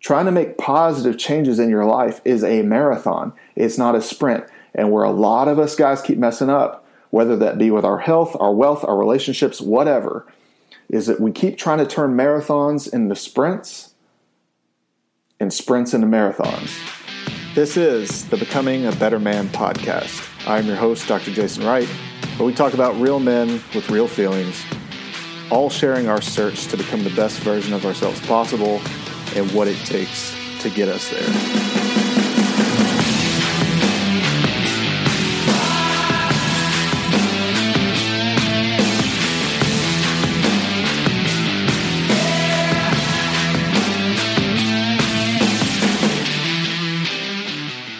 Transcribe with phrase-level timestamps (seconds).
[0.00, 4.44] Trying to make positive changes in your life is a marathon, it's not a sprint.
[4.74, 7.98] And where a lot of us guys keep messing up, whether that be with our
[7.98, 10.26] health, our wealth, our relationships, whatever,
[10.88, 13.94] is that we keep trying to turn marathons into sprints
[15.40, 16.78] and sprints into marathons.
[17.54, 20.24] This is the Becoming a Better Man podcast.
[20.46, 21.32] I'm your host, Dr.
[21.32, 21.88] Jason Wright,
[22.36, 24.62] where we talk about real men with real feelings,
[25.50, 28.80] all sharing our search to become the best version of ourselves possible
[29.38, 31.22] and what it takes to get us there.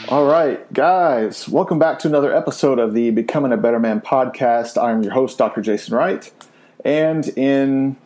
[0.08, 4.82] All right, guys, welcome back to another episode of the Becoming a Better Man podcast.
[4.82, 5.60] I'm your host, Dr.
[5.60, 6.32] Jason Wright.
[6.84, 7.96] And in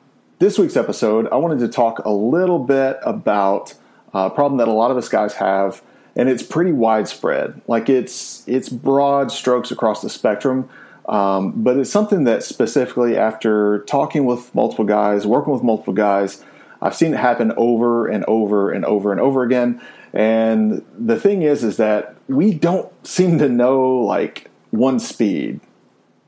[0.42, 3.74] this week's episode, I wanted to talk a little bit about
[4.12, 5.82] a problem that a lot of us guys have,
[6.16, 7.62] and it's pretty widespread.
[7.68, 10.68] Like it's it's broad strokes across the spectrum,
[11.08, 16.42] um, but it's something that specifically, after talking with multiple guys, working with multiple guys,
[16.80, 19.80] I've seen it happen over and over and over and over again.
[20.12, 25.60] And the thing is, is that we don't seem to know like one speed.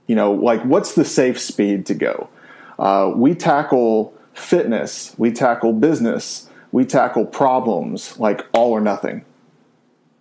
[0.06, 2.28] You know, like what's the safe speed to go?
[2.78, 9.24] Uh, we tackle fitness, we tackle business, we tackle problems like all or nothing,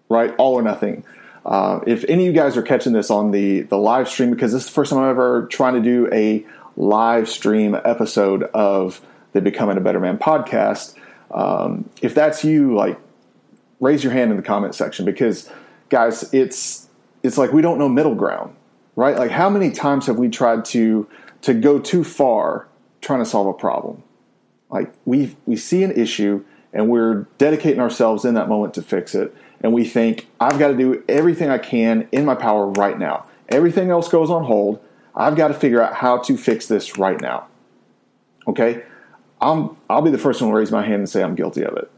[0.10, 0.34] right?
[0.38, 1.04] All or nothing.
[1.46, 4.54] Uh, if any of you guys are catching this on the the live stream, because
[4.54, 6.46] this is the first time I'm ever trying to do a
[6.78, 9.02] live stream episode of
[9.34, 10.96] the Becoming a Better Man podcast.
[11.32, 13.00] Um, if that's you, like
[13.80, 15.50] raise your hand in the comment section because
[15.90, 16.88] guys, it's
[17.24, 18.56] it's like we don't know middle ground,
[18.96, 19.18] right?
[19.18, 21.08] Like how many times have we tried to
[21.44, 22.68] to go too far
[23.02, 24.04] trying to solve a problem?
[24.70, 29.14] Like we we see an issue and we're dedicating ourselves in that moment to fix
[29.16, 32.98] it and we think I've got to do everything I can in my power right
[32.98, 33.28] now.
[33.50, 34.84] Everything else goes on hold.
[35.16, 37.48] I've got to figure out how to fix this right now.
[38.48, 38.84] Okay?
[39.40, 41.78] I'm I'll be the first one to raise my hand and say I'm guilty of
[41.78, 41.92] it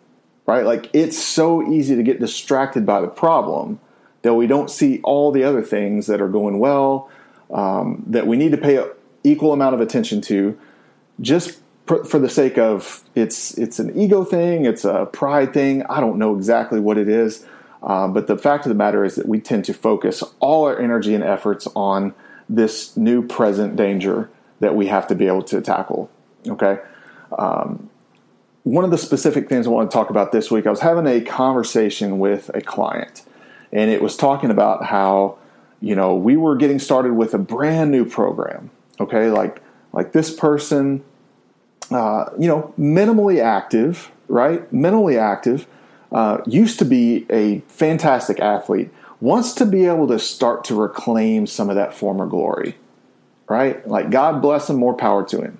[0.45, 0.65] right?
[0.65, 3.79] Like it's so easy to get distracted by the problem
[4.21, 7.09] that we don't see all the other things that are going well
[7.51, 8.83] um, that we need to pay
[9.25, 10.57] equal amount of attention to,
[11.19, 15.83] just for the sake of it's it's an ego thing, it's a pride thing.
[15.83, 17.45] I don't know exactly what it is,
[17.83, 20.79] um, but the fact of the matter is that we tend to focus all our
[20.79, 22.13] energy and efforts on
[22.49, 26.09] this new present danger that we have to be able to tackle.
[26.47, 26.79] Okay.
[27.37, 27.89] Um,
[28.63, 31.05] one of the specific things I want to talk about this week, I was having
[31.05, 33.21] a conversation with a client,
[33.71, 35.37] and it was talking about how,
[35.81, 38.71] you know, we were getting started with a brand new program.
[38.99, 39.61] Okay, like
[39.93, 41.03] like this person,
[41.91, 44.71] uh, you know, minimally active, right?
[44.73, 45.67] Minimally active,
[46.11, 48.89] uh, used to be a fantastic athlete,
[49.21, 52.75] wants to be able to start to reclaim some of that former glory,
[53.47, 53.85] right?
[53.87, 55.57] Like God bless him, more power to him.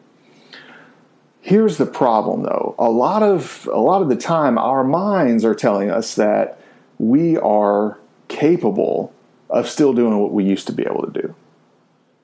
[1.42, 2.76] Here's the problem though.
[2.80, 6.60] A lot of a lot of the time our minds are telling us that
[6.98, 9.14] we are capable
[9.50, 11.36] of still doing what we used to be able to do.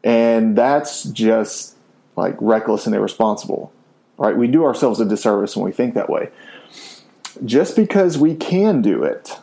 [0.03, 1.75] And that's just
[2.15, 3.71] like reckless and irresponsible.
[4.17, 4.37] Right?
[4.37, 6.29] We do ourselves a disservice when we think that way.
[7.43, 9.39] Just because we can do it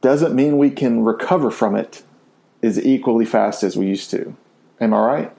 [0.00, 2.02] doesn't mean we can recover from it
[2.62, 4.36] as equally fast as we used to.
[4.80, 5.32] Am I right?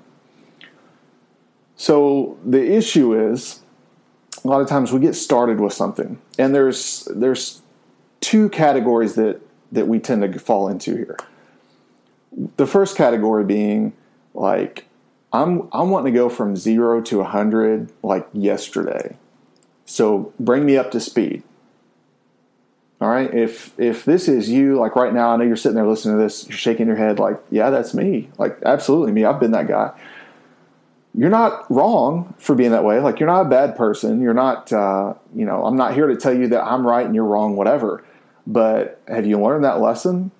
[1.76, 3.62] So the issue is
[4.44, 7.62] a lot of times we get started with something, and there's there's
[8.22, 9.42] two categories that
[9.72, 11.18] that we tend to fall into here.
[12.58, 13.94] The first category being
[14.36, 14.86] like
[15.34, 19.18] I'm I'm wanting to go from zero to hundred like yesterday.
[19.86, 21.44] So bring me up to speed.
[23.02, 23.34] All right.
[23.34, 26.24] If if this is you, like right now, I know you're sitting there listening to
[26.24, 28.30] this, you're shaking your head, like, yeah, that's me.
[28.38, 29.26] Like, absolutely me.
[29.26, 29.92] I've been that guy
[31.18, 33.00] you're not wrong for being that way.
[33.00, 34.22] Like you're not a bad person.
[34.22, 37.16] You're not, uh, you know, I'm not here to tell you that I'm right and
[37.16, 38.04] you're wrong, whatever.
[38.46, 40.32] But have you learned that lesson?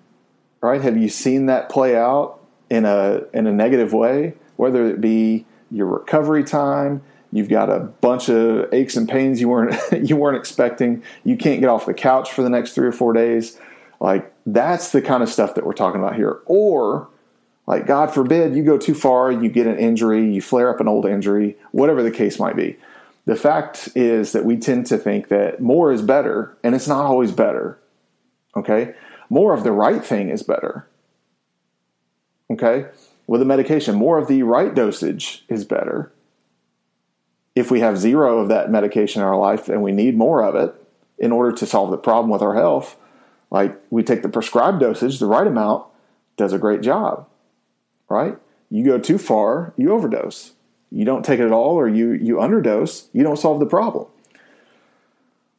[0.62, 0.82] Right?
[0.82, 2.35] Have you seen that play out
[2.70, 4.34] in a in a negative way?
[4.58, 7.02] Whether it be your recovery time,
[7.32, 9.76] you've got a bunch of aches and pains you weren't
[10.10, 11.04] you weren't expecting.
[11.24, 13.60] You can't get off the couch for the next three or four days.
[14.00, 16.40] Like that's the kind of stuff that we're talking about here.
[16.46, 17.10] Or
[17.68, 20.88] like, God forbid you go too far, you get an injury, you flare up an
[20.88, 22.78] old injury, whatever the case might be.
[23.26, 27.06] The fact is that we tend to think that more is better, and it's not
[27.06, 27.80] always better.
[28.56, 28.94] Okay?
[29.30, 30.88] More of the right thing is better.
[32.52, 32.88] Okay?
[33.28, 36.12] With a medication, more of the right dosage is better.
[37.56, 40.56] If we have zero of that medication in our life and we need more of
[40.56, 40.76] it,
[41.18, 42.98] in order to solve the problem with our health.
[43.52, 45.86] Like we take the prescribed dosage, the right amount,
[46.38, 47.28] does a great job,
[48.10, 48.38] right?
[48.70, 50.54] You go too far, you overdose.
[50.92, 54.08] You don't take it at all, or you you underdose, you don't solve the problem.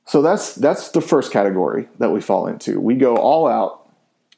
[0.07, 2.81] So that's that's the first category that we fall into.
[2.81, 3.86] We go all out,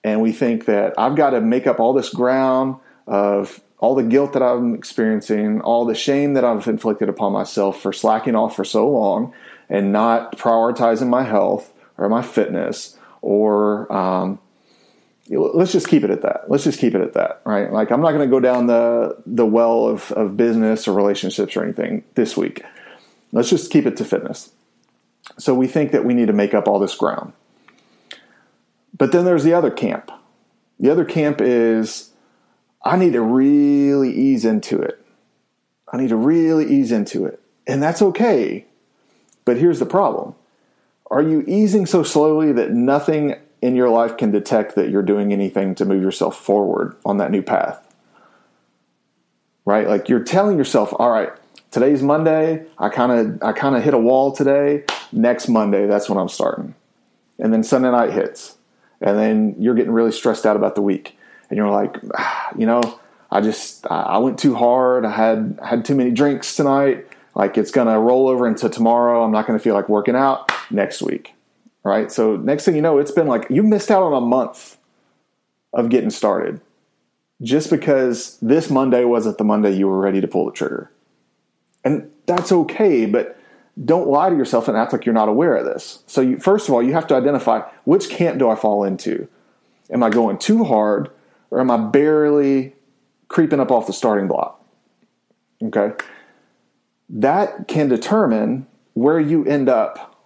[0.08, 2.76] and we think that I've got to make up all this ground
[3.06, 7.80] of all the guilt that I'm experiencing, all the shame that I've inflicted upon myself
[7.80, 9.32] for slacking off for so long
[9.68, 14.38] and not prioritizing my health or my fitness or um,
[15.28, 16.44] let's just keep it at that.
[16.48, 17.70] Let's just keep it at that, right?
[17.70, 21.56] Like I'm not going to go down the the well of of business or relationships
[21.56, 22.62] or anything this week.
[23.32, 24.52] Let's just keep it to fitness.
[25.36, 27.34] So we think that we need to make up all this ground.
[28.98, 30.10] But then there's the other camp.
[30.78, 32.10] The other camp is
[32.84, 35.04] I need to really ease into it.
[35.92, 37.40] I need to really ease into it.
[37.66, 38.66] And that's okay.
[39.44, 40.34] But here's the problem.
[41.10, 45.32] Are you easing so slowly that nothing in your life can detect that you're doing
[45.32, 47.84] anything to move yourself forward on that new path.
[49.64, 49.88] Right?
[49.88, 51.30] Like you're telling yourself, all right,
[51.70, 54.84] today's Monday, I kind of I kind of hit a wall today.
[55.12, 56.74] Next Monday, that's when I'm starting.
[57.38, 58.56] And then Sunday night hits.
[59.00, 61.16] And then you're getting really stressed out about the week.
[61.50, 63.00] And you're like, ah, you know,
[63.30, 65.04] I just I went too hard.
[65.04, 67.06] I had had too many drinks tonight.
[67.34, 69.24] Like it's to roll over into tomorrow.
[69.24, 71.34] I'm not to feel like working out next week
[71.88, 72.12] right?
[72.12, 74.76] So next thing you know, it's been like you missed out on a month
[75.72, 76.60] of getting started
[77.42, 80.90] just because this Monday wasn't the Monday you were ready to pull the trigger.
[81.84, 83.37] And that's okay, but
[83.84, 86.02] don't lie to yourself and act like you're not aware of this.
[86.06, 89.28] So, you, first of all, you have to identify which camp do I fall into?
[89.90, 91.10] Am I going too hard
[91.50, 92.74] or am I barely
[93.28, 94.62] creeping up off the starting block?
[95.62, 95.92] Okay.
[97.08, 100.16] That can determine where you end up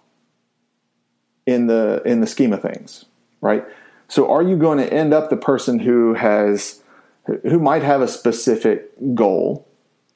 [1.45, 3.05] in the in the scheme of things,
[3.41, 3.65] right?
[4.07, 6.81] So are you going to end up the person who has
[7.25, 9.67] who might have a specific goal,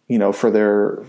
[0.07, 1.04] you know, for their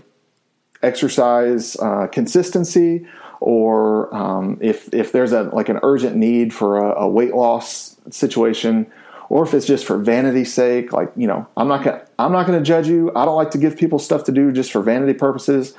[0.81, 3.05] exercise uh, consistency,
[3.39, 7.95] or um, if if there's a like an urgent need for a, a weight loss
[8.11, 8.91] situation,
[9.29, 12.45] or if it's just for vanity's sake, like you know, I'm not gonna I'm not
[12.45, 13.11] gonna judge you.
[13.15, 15.73] I don't like to give people stuff to do just for vanity purposes.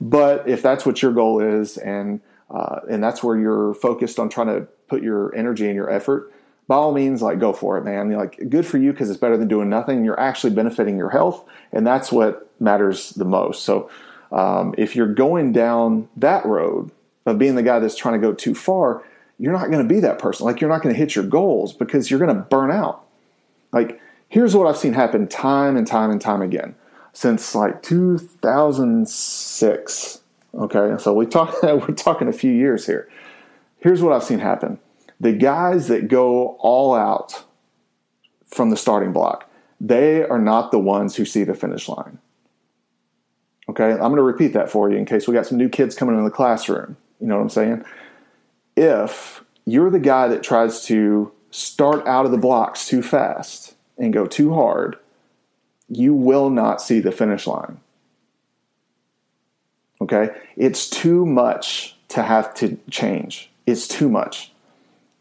[0.00, 2.20] But if that's what your goal is, and
[2.50, 6.32] uh, and that's where you're focused on trying to put your energy and your effort,
[6.68, 8.10] by all means, like go for it, man.
[8.10, 10.04] You're like good for you because it's better than doing nothing.
[10.04, 13.64] You're actually benefiting your health, and that's what matters the most.
[13.64, 13.90] So,
[14.32, 16.90] um, if you're going down that road
[17.24, 19.04] of being the guy that's trying to go too far,
[19.38, 20.46] you're not going to be that person.
[20.46, 23.04] Like you're not going to hit your goals because you're going to burn out.
[23.72, 26.74] Like here's what I've seen happen time and time and time again
[27.12, 30.20] since like 2006
[30.56, 33.08] Okay, so we talk we're talking a few years here.
[33.78, 34.78] Here's what I've seen happen:
[35.20, 37.44] the guys that go all out
[38.46, 39.48] from the starting block,
[39.80, 42.18] they are not the ones who see the finish line.
[43.78, 45.94] Okay, I'm going to repeat that for you in case we got some new kids
[45.94, 46.96] coming in the classroom.
[47.20, 47.84] You know what I'm saying?
[48.74, 54.14] If you're the guy that tries to start out of the blocks too fast and
[54.14, 54.96] go too hard,
[55.90, 57.78] you will not see the finish line.
[60.00, 60.30] Okay?
[60.56, 63.50] It's too much to have to change.
[63.66, 64.52] It's too much.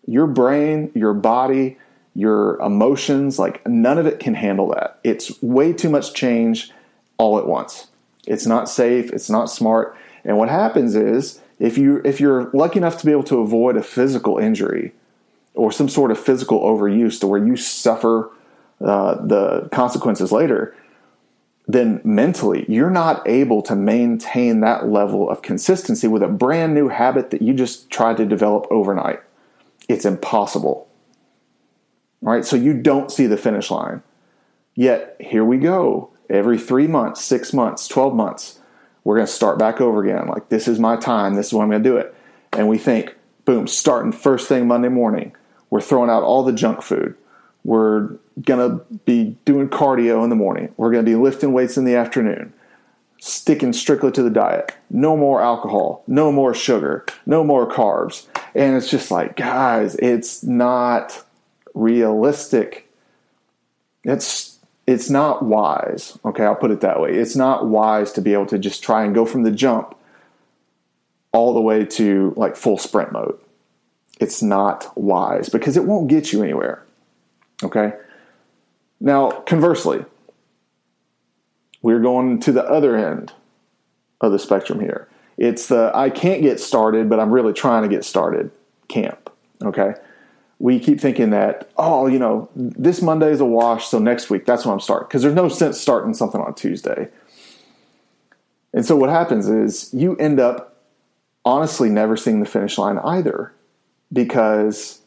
[0.07, 1.77] Your brain, your body,
[2.13, 4.97] your emotions, like none of it can handle that.
[5.03, 6.71] It's way too much change
[7.17, 7.87] all at once.
[8.27, 9.95] It's not safe, it's not smart.
[10.23, 13.77] And what happens is if you if you're lucky enough to be able to avoid
[13.77, 14.93] a physical injury
[15.53, 18.29] or some sort of physical overuse to where you suffer
[18.81, 20.75] uh, the consequences later,
[21.67, 26.89] then mentally you're not able to maintain that level of consistency with a brand new
[26.89, 29.21] habit that you just tried to develop overnight.
[29.87, 30.87] It's impossible.
[32.21, 32.43] Right?
[32.43, 34.01] So you don't see the finish line.
[34.73, 36.09] Yet here we go.
[36.29, 38.59] Every three months, six months, 12 months,
[39.03, 40.27] we're going to start back over again.
[40.27, 41.35] Like, this is my time.
[41.35, 42.15] This is when I'm going to do it.
[42.53, 43.15] And we think,
[43.45, 45.35] boom, starting first thing Monday morning,
[45.69, 47.15] we're throwing out all the junk food
[47.65, 48.11] we're
[48.43, 50.71] going to be doing cardio in the morning.
[50.77, 52.53] We're going to be lifting weights in the afternoon,
[53.19, 54.71] sticking strictly to the diet.
[54.91, 58.27] No more alcohol, no more sugar, no more carbs.
[58.53, 61.25] And it's just like, guys, it's not
[61.73, 62.87] realistic.
[64.03, 64.54] It's
[64.87, 66.17] it's not wise.
[66.23, 67.13] Okay, I'll put it that way.
[67.13, 69.95] It's not wise to be able to just try and go from the jump
[71.31, 73.37] all the way to like full sprint mode.
[74.19, 76.83] It's not wise because it won't get you anywhere.
[77.63, 77.93] Okay?
[78.99, 80.05] Now, conversely,
[81.81, 83.33] we're going to the other end
[84.21, 85.09] of the spectrum here.
[85.37, 88.51] It's the I can't get started, but I'm really trying to get started
[88.87, 89.29] camp.
[89.61, 89.95] Okay.
[90.57, 94.45] We keep thinking that, oh, you know, this Monday is a wash, so next week,
[94.45, 95.07] that's when I'm starting.
[95.07, 97.09] Because there's no sense starting something on Tuesday.
[98.73, 100.81] And so what happens is you end up
[101.43, 103.53] honestly never seeing the finish line either.
[104.13, 105.01] Because,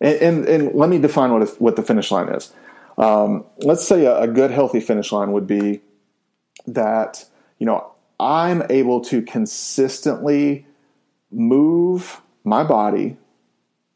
[0.00, 2.52] and, and, and let me define what, what the finish line is.
[2.96, 5.80] Um, let's say a, a good, healthy finish line would be
[6.66, 7.24] that,
[7.58, 10.66] you know, I'm able to consistently
[11.30, 13.16] move my body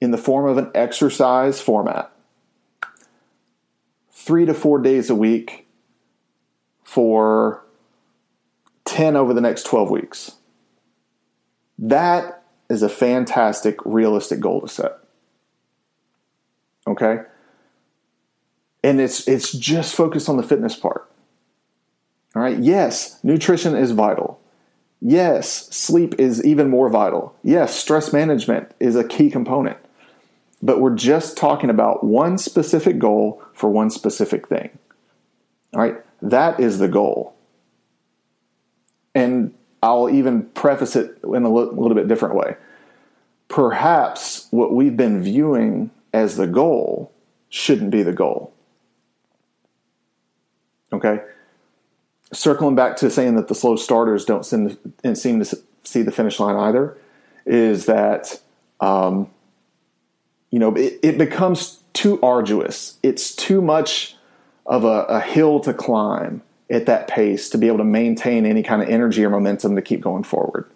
[0.06, 2.12] in the form of an exercise format
[4.12, 5.66] three to four days a week
[6.84, 7.64] for
[8.84, 10.36] 10 over the next 12 weeks.
[11.76, 14.92] That is a fantastic, realistic goal to set.
[16.86, 17.22] Okay?
[18.84, 21.10] And it's it's just focused on the fitness part.
[22.36, 22.60] All right.
[22.60, 24.40] Yes, nutrition is vital.
[25.00, 27.34] Yes, sleep is even more vital.
[27.42, 29.78] Yes, stress management is a key component.
[30.62, 34.78] But we're just talking about one specific goal for one specific thing.
[35.74, 35.96] All right.
[36.22, 37.34] That is the goal.
[39.14, 42.56] And I'll even preface it in a little bit different way.
[43.48, 47.12] Perhaps what we've been viewing as the goal
[47.48, 48.52] shouldn't be the goal.
[50.92, 51.20] Okay?
[52.32, 56.56] circling back to saying that the slow starters don't seem to, see the finish line
[56.56, 56.96] either,
[57.44, 58.40] is that
[58.80, 59.30] um,
[60.50, 62.98] you know it, it, becomes too arduous.
[63.02, 64.16] It's too much
[64.64, 68.62] of a, a hill to climb at that pace to be able to maintain any
[68.62, 70.68] kind of energy or momentum to keep going forward.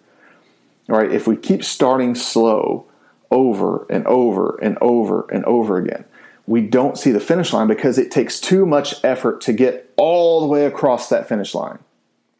[0.89, 2.85] All right, if we keep starting slow
[3.29, 6.05] over and over and over and over again,
[6.47, 10.41] we don't see the finish line because it takes too much effort to get all
[10.41, 11.79] the way across that finish line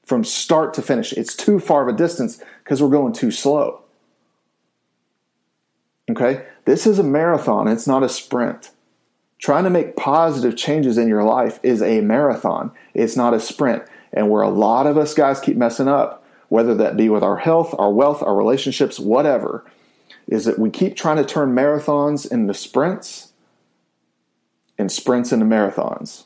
[0.03, 1.13] from start to finish.
[1.13, 3.81] It's too far of a distance because we're going too slow.
[6.09, 6.45] Okay?
[6.65, 8.71] This is a marathon, it's not a sprint.
[9.39, 13.83] Trying to make positive changes in your life is a marathon, it's not a sprint.
[14.13, 17.37] And where a lot of us guys keep messing up, whether that be with our
[17.37, 19.65] health, our wealth, our relationships, whatever,
[20.27, 23.31] is that we keep trying to turn marathons into sprints
[24.77, 26.25] and sprints into marathons.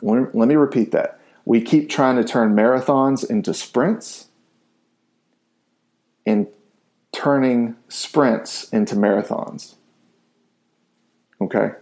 [0.00, 1.20] Let me repeat that.
[1.44, 4.28] We keep trying to turn marathons into sprints
[6.24, 6.46] and
[7.14, 9.74] turning sprints into marathons.
[11.40, 11.72] Okay?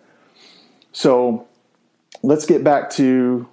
[0.93, 1.49] So
[2.23, 3.49] let's get back to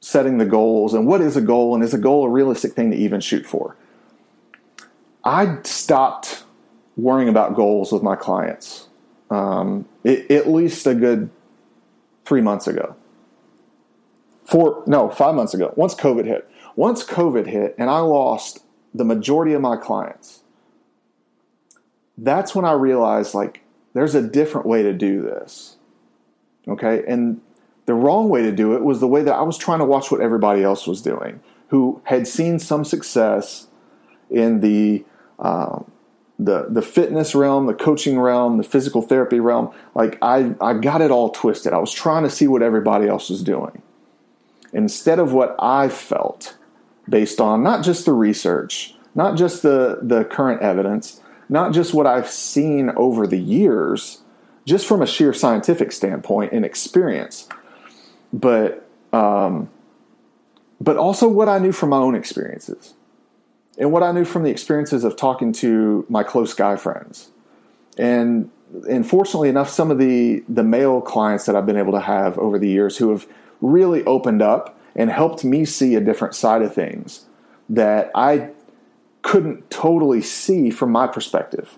[0.00, 2.90] setting the goals and what is a goal and is a goal a realistic thing
[2.90, 3.76] to even shoot for?
[5.22, 6.44] I stopped
[6.96, 8.88] worrying about goals with my clients.
[9.30, 11.30] Um, it, at least a good
[12.24, 12.96] three months ago.
[14.44, 15.72] Four, no, five months ago.
[15.76, 16.50] Once COVID hit.
[16.74, 20.42] Once COVID hit and I lost the majority of my clients,
[22.22, 23.62] that's when I realized like
[23.94, 25.76] there's a different way to do this.
[26.68, 27.02] Okay.
[27.06, 27.40] And
[27.86, 30.10] the wrong way to do it was the way that I was trying to watch
[30.10, 33.66] what everybody else was doing, who had seen some success
[34.30, 35.04] in the
[35.38, 35.90] um,
[36.38, 39.72] the the fitness realm, the coaching realm, the physical therapy realm.
[39.94, 41.72] Like I I got it all twisted.
[41.72, 43.82] I was trying to see what everybody else was doing.
[44.72, 46.56] Instead of what I felt
[47.08, 51.19] based on not just the research, not just the the current evidence,
[51.50, 54.22] not just what I've seen over the years,
[54.64, 57.48] just from a sheer scientific standpoint and experience,
[58.32, 59.68] but um,
[60.80, 62.94] but also what I knew from my own experiences
[63.76, 67.30] and what I knew from the experiences of talking to my close guy friends.
[67.98, 68.50] And
[68.88, 72.38] and fortunately enough, some of the the male clients that I've been able to have
[72.38, 73.26] over the years who have
[73.60, 77.26] really opened up and helped me see a different side of things
[77.68, 78.50] that I
[79.22, 81.76] couldn't totally see from my perspective.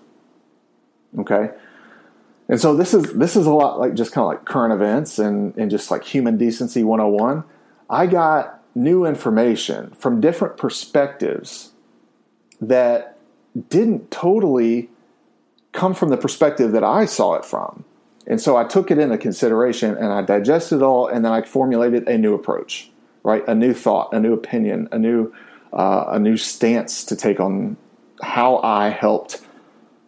[1.17, 1.51] Okay.
[2.49, 5.19] And so this is this is a lot like just kind of like current events
[5.19, 7.43] and, and just like human decency 101.
[7.89, 11.71] I got new information from different perspectives
[12.59, 13.17] that
[13.69, 14.89] didn't totally
[15.71, 17.85] come from the perspective that I saw it from.
[18.25, 21.41] And so I took it into consideration and I digested it all and then I
[21.41, 22.89] formulated a new approach,
[23.23, 23.43] right?
[23.47, 25.33] A new thought, a new opinion, a new
[25.73, 27.77] uh, a new stance to take on
[28.21, 29.41] how I helped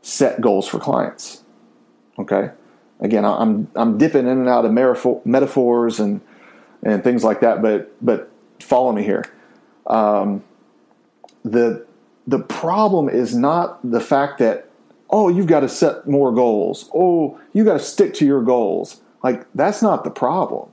[0.01, 1.43] set goals for clients.
[2.17, 2.51] Okay,
[2.99, 4.71] again, I'm I'm dipping in and out of
[5.25, 6.21] metaphors and
[6.83, 9.25] and things like that, but but follow me here.
[9.87, 10.43] Um,
[11.43, 11.85] the
[12.27, 14.69] the problem is not the fact that,
[15.09, 16.89] oh, you've got to set more goals.
[16.93, 19.01] Oh, you got to stick to your goals.
[19.23, 20.69] Like, that's not the problem.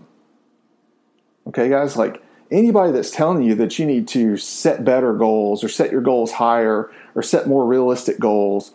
[1.47, 1.97] Okay, guys?
[1.97, 2.23] Like,
[2.53, 6.33] anybody that's telling you that you need to set better goals or set your goals
[6.33, 8.73] higher or set more realistic goals,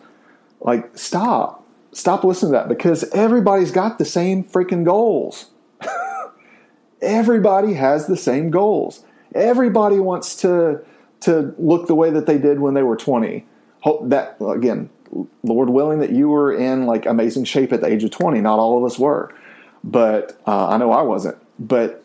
[0.60, 1.64] like stop.
[1.92, 5.46] Stop listening to that because everybody's got the same freaking goals.
[7.02, 9.04] Everybody has the same goals.
[9.34, 10.82] Everybody wants to
[11.20, 13.44] to look the way that they did when they were 20.
[13.80, 14.90] Hope that again,
[15.42, 18.40] Lord willing that you were in like amazing shape at the age of 20.
[18.40, 19.34] Not all of us were,
[19.82, 21.36] but uh, I know I wasn't.
[21.58, 22.04] But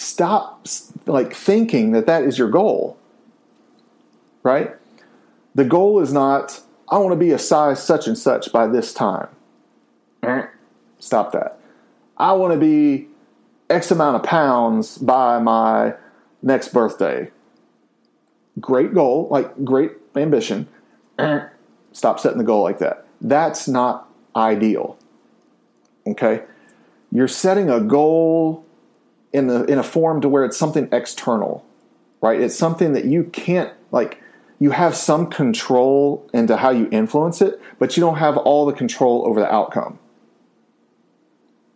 [0.00, 0.66] stop
[1.04, 2.96] like thinking that that is your goal.
[4.42, 4.74] Right?
[5.54, 8.92] The goal is not I want to be a size such and such by this
[8.92, 9.28] time.
[10.98, 11.58] Stop that.
[12.16, 13.08] I want to be
[13.68, 15.94] X amount of pounds by my
[16.42, 17.30] next birthday.
[18.58, 20.66] Great goal, like great ambition.
[21.92, 23.06] Stop setting the goal like that.
[23.20, 24.98] That's not ideal.
[26.06, 26.42] Okay?
[27.12, 28.64] You're setting a goal
[29.32, 31.64] in the in a form to where it's something external.
[32.20, 32.40] Right?
[32.40, 34.22] It's something that you can't like
[34.58, 38.74] you have some control into how you influence it, but you don't have all the
[38.74, 39.98] control over the outcome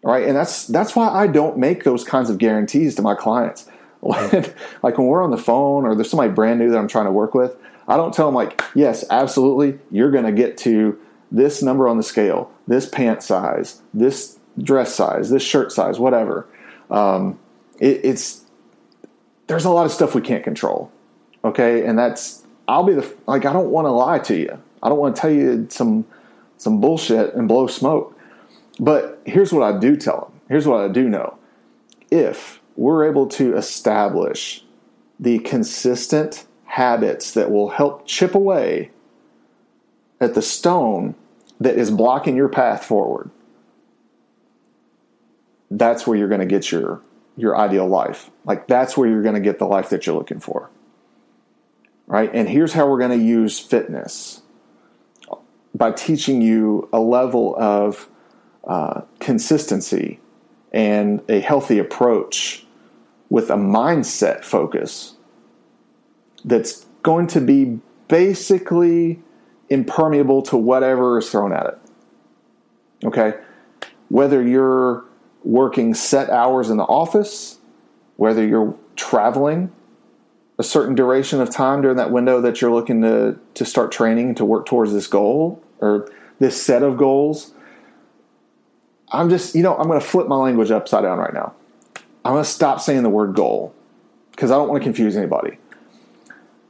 [0.04, 0.26] right?
[0.26, 3.68] And that's that's why I don't make those kinds of guarantees to my clients.
[4.04, 4.28] When,
[4.82, 7.10] like when we're on the phone or there's somebody brand new that I'm trying to
[7.10, 7.56] work with,
[7.88, 11.00] I don't tell them like, yes, absolutely, you're going to get to
[11.32, 16.46] this number on the scale, this pant size, this dress size, this shirt size, whatever.
[16.90, 17.38] Um,
[17.78, 18.44] it, it's
[19.46, 20.90] there's a lot of stuff we can't control.
[21.44, 24.58] Okay, and that's I'll be the like I don't want to lie to you.
[24.82, 26.06] I don't want to tell you some
[26.56, 28.18] some bullshit and blow smoke.
[28.80, 30.40] But here's what I do tell them.
[30.48, 31.38] Here's what I do know.
[32.10, 34.64] If we're able to establish
[35.18, 38.90] the consistent habits that will help chip away
[40.20, 41.14] at the stone
[41.60, 43.30] that is blocking your path forward,
[45.70, 47.00] that's where you're going to get your
[47.36, 48.30] your ideal life.
[48.44, 50.70] Like that's where you're going to get the life that you're looking for.
[52.06, 52.30] Right?
[52.32, 54.42] And here's how we're going to use fitness
[55.74, 58.08] by teaching you a level of
[58.64, 60.20] uh, consistency
[60.72, 62.66] and a healthy approach
[63.30, 65.16] with a mindset focus
[66.44, 69.22] that's going to be basically
[69.68, 71.78] impermeable to whatever is thrown at it.
[73.04, 73.34] Okay?
[74.08, 75.04] Whether you're
[75.44, 77.58] working set hours in the office,
[78.16, 79.72] whether you're traveling
[80.58, 84.34] a certain duration of time during that window that you're looking to, to start training
[84.36, 87.52] to work towards this goal or this set of goals,
[89.10, 91.54] I'm just, you know, I'm going to flip my language upside down right now.
[92.24, 93.74] I'm going to stop saying the word goal
[94.30, 95.58] because I don't want to confuse anybody.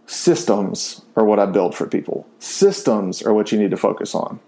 [0.07, 2.27] Systems are what I build for people.
[2.39, 4.41] Systems are what you need to focus on.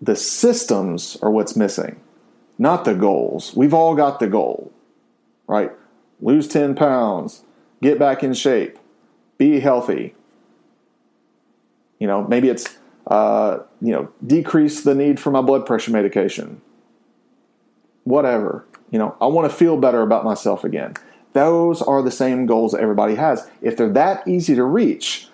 [0.00, 2.00] The systems are what's missing,
[2.62, 3.54] not the goals.
[3.56, 4.72] We've all got the goal,
[5.48, 5.72] right?
[6.20, 7.42] Lose 10 pounds,
[7.82, 8.78] get back in shape,
[9.36, 10.14] be healthy.
[11.98, 16.62] You know, maybe it's uh, you know, decrease the need for my blood pressure medication.
[18.04, 18.64] Whatever.
[18.92, 20.94] You know, I want to feel better about myself again.
[21.32, 23.48] Those are the same goals that everybody has.
[23.60, 25.26] If they're that easy to reach,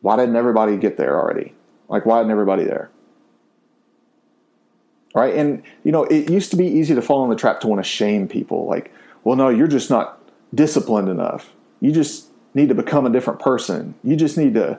[0.00, 1.52] why didn't everybody get there already?
[1.88, 2.90] Like, why didn't everybody there?
[5.14, 5.34] Right?
[5.34, 7.82] And, you know, it used to be easy to fall in the trap to want
[7.82, 8.66] to shame people.
[8.66, 8.92] Like,
[9.24, 10.20] well, no, you're just not
[10.54, 11.52] disciplined enough.
[11.80, 13.94] You just need to become a different person.
[14.04, 14.78] You just need to,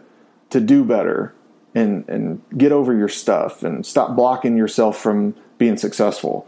[0.51, 1.33] to do better
[1.73, 6.47] and and get over your stuff and stop blocking yourself from being successful.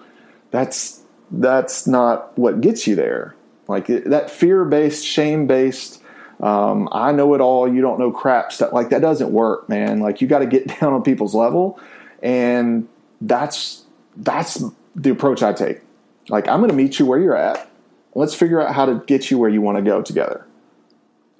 [0.51, 3.35] That's that's not what gets you there.
[3.67, 6.01] Like that fear based, shame based.
[6.41, 7.73] Um, I know it all.
[7.73, 8.73] You don't know crap stuff.
[8.73, 9.99] Like that doesn't work, man.
[9.99, 11.79] Like you got to get down on people's level,
[12.21, 12.87] and
[13.23, 13.85] that's
[14.17, 14.63] that's
[14.95, 15.81] the approach I take.
[16.29, 17.69] Like I'm going to meet you where you're at.
[18.15, 20.45] Let's figure out how to get you where you want to go together.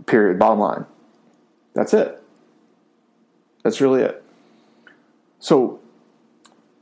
[0.07, 0.39] Period.
[0.39, 0.85] Bottom line.
[1.75, 2.21] That's it.
[3.63, 4.23] That's really it.
[5.39, 5.79] So,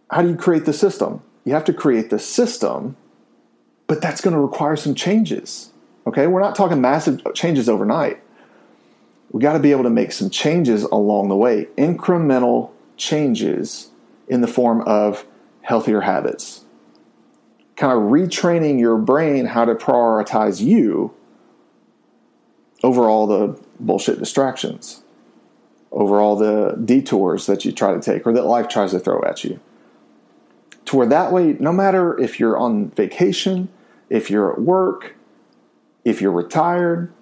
[0.09, 1.21] how do you create the system?
[1.45, 2.95] You have to create the system,
[3.87, 5.71] but that's going to require some changes.
[6.05, 8.21] Okay, we're not talking massive changes overnight.
[9.31, 13.90] We got to be able to make some changes along the way, incremental changes
[14.31, 15.27] in the form of
[15.61, 16.65] healthier habits.
[17.75, 21.13] Kind of retraining your brain how to prioritize you
[22.83, 25.03] over all the bullshit distractions
[25.91, 29.21] over all the detours that you try to take or that life tries to throw
[29.23, 29.59] at you.
[30.85, 33.69] To where that way, no matter if you're on vacation,
[34.09, 35.15] if you're at work,
[36.05, 37.13] if you're retired,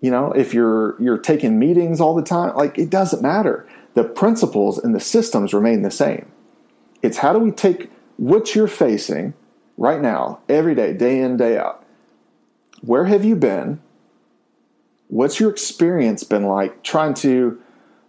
[0.00, 3.66] you know, if you're you're taking meetings all the time, like it doesn't matter.
[3.94, 6.30] The principles and the systems remain the same.
[7.02, 9.34] It's how do we take what you're facing
[9.76, 11.84] right now, every day, day in, day out.
[12.80, 13.80] Where have you been?
[15.08, 17.60] What's your experience been like trying to,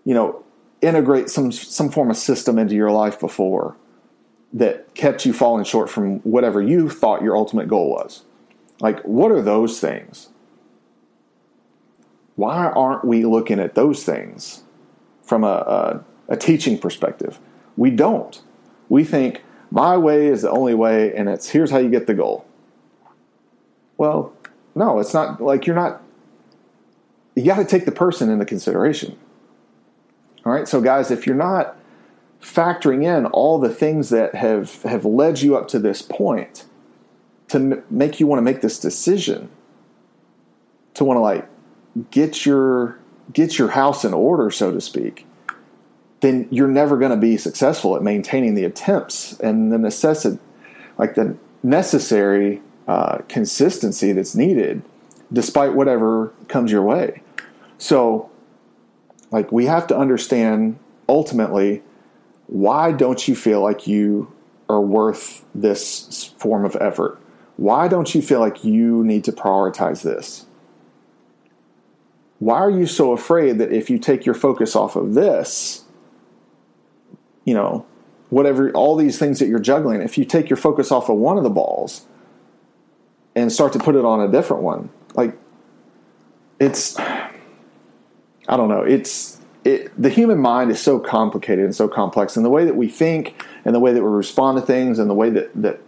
[0.04, 0.44] you know,
[0.82, 3.76] integrate some some form of system into your life before
[4.54, 8.24] that kept you falling short from whatever you thought your ultimate goal was?
[8.80, 10.30] Like, what are those things?
[12.36, 14.65] Why aren't we looking at those things
[15.26, 15.48] from a,
[16.28, 17.40] a, a teaching perspective?
[17.76, 18.42] We don't.
[18.88, 22.14] We think my way is the only way, and it's here's how you get the
[22.14, 22.46] goal.
[23.98, 24.34] Well,
[24.76, 26.02] no, it's not like you're not.
[27.36, 29.18] You got to take the person into consideration.
[30.46, 31.76] All right, so guys, if you're not
[32.42, 36.66] factoring in all the things that have have led you up to this point
[37.48, 39.50] to m- make you want to make this decision,
[40.94, 41.48] to want to like
[42.12, 43.00] get your
[43.34, 45.26] get your house in order, so to speak,
[46.22, 50.40] then you're never going to be successful at maintaining the attempts and the necessity,
[50.98, 54.82] like the necessary uh, consistency that's needed,
[55.32, 57.22] despite whatever comes your way.
[57.78, 58.30] So,
[59.32, 60.78] like, we have to understand
[61.10, 61.84] ultimately
[62.48, 64.32] why don't you feel like you
[64.70, 67.20] are worth this form of effort?
[67.58, 70.46] Why don't you feel like you need to prioritize this?
[72.40, 75.86] Why are you so afraid that if you take your focus off of this,
[77.46, 77.86] you know,
[78.30, 81.38] whatever, all these things that you're juggling, if you take your focus off of one
[81.38, 82.06] of the balls
[83.36, 85.38] and start to put it on a different one, like
[86.60, 87.32] it's, I
[88.48, 92.50] don't know, it's, it, the human mind is so complicated and so complex, and the
[92.50, 95.30] way that we think, and the way that we respond to things, and the way
[95.32, 95.80] that, that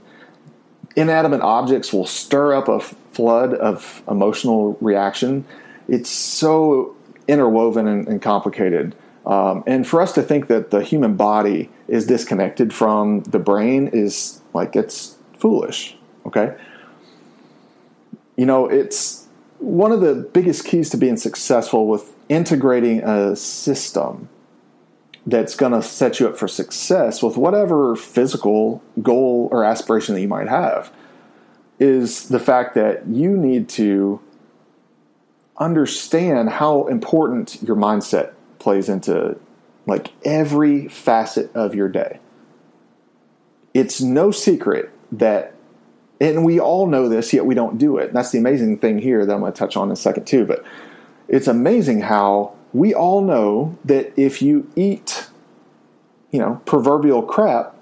[0.95, 5.45] inanimate objects will stir up a flood of emotional reaction.
[5.87, 6.95] It's so
[7.27, 8.95] interwoven and, and complicated
[9.27, 13.89] um, and for us to think that the human body is disconnected from the brain
[13.91, 15.97] is like it's foolish.
[16.25, 16.55] Okay.
[18.37, 19.27] You know, it's
[19.59, 24.29] one of the biggest keys to being successful with integrating a system
[25.25, 30.21] that's going to set you up for success with whatever physical goal or aspiration that
[30.21, 30.93] you might have
[31.79, 34.21] is the fact that you need to
[35.57, 39.37] understand how important your mindset plays into
[39.85, 42.19] like every facet of your day.
[43.73, 45.53] It's no secret that,
[46.19, 48.13] and we all know this, yet we don't do it.
[48.13, 50.45] That's the amazing thing here that I'm going to touch on in a second too.
[50.45, 50.63] But
[51.27, 55.27] it's amazing how we all know that if you eat,
[56.31, 57.75] you know, proverbial crap,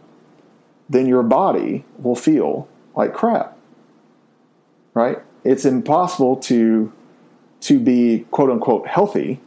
[0.87, 3.57] then your body will feel like crap.
[4.93, 5.19] Right?
[5.43, 6.91] It's impossible to
[7.65, 9.39] to be quote unquote healthy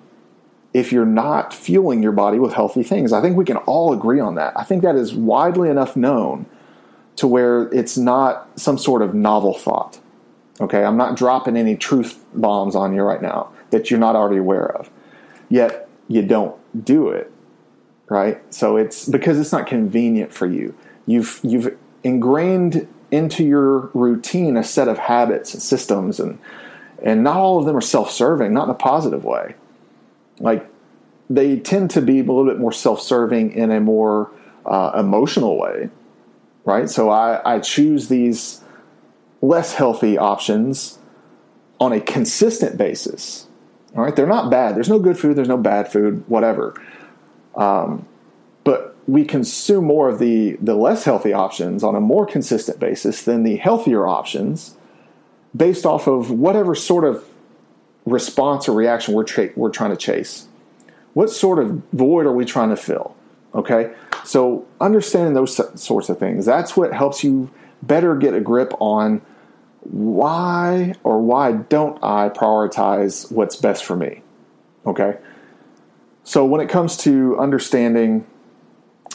[0.74, 3.12] if you're not fueling your body with healthy things.
[3.12, 4.52] I think we can all agree on that.
[4.56, 6.46] I think that is widely enough known
[7.16, 10.00] to where it's not some sort of novel thought.
[10.60, 14.38] Okay, I'm not dropping any truth bombs on you right now that you're not already
[14.38, 14.90] aware of.
[15.48, 17.30] Yet you don't do it,
[18.08, 18.42] right?
[18.52, 20.74] So it's because it's not convenient for you.
[21.06, 26.38] You've you've ingrained into your routine a set of habits and systems and
[27.02, 29.54] and not all of them are self-serving, not in a positive way.
[30.40, 30.68] Like
[31.30, 34.30] they tend to be a little bit more self-serving in a more
[34.66, 35.90] uh, emotional way
[36.68, 36.90] right?
[36.90, 38.60] So I, I choose these
[39.40, 40.98] less healthy options
[41.80, 43.46] on a consistent basis
[43.96, 44.14] all right?
[44.14, 44.76] They're not bad.
[44.76, 46.74] There's no good food there's no bad food whatever.
[47.56, 48.06] Um,
[48.64, 53.22] but we consume more of the the less healthy options on a more consistent basis
[53.22, 54.76] than the healthier options
[55.56, 57.24] based off of whatever sort of
[58.04, 60.46] response or reaction we're, tra- we're trying to chase.
[61.14, 63.14] What sort of void are we trying to fill?
[63.54, 63.92] Okay,
[64.24, 67.50] so understanding those sorts of things, that's what helps you
[67.82, 69.22] better get a grip on
[69.80, 74.22] why or why don't I prioritize what's best for me.
[74.86, 75.16] Okay,
[76.24, 78.26] so when it comes to understanding,